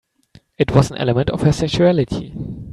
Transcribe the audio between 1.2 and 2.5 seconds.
of her sexuality.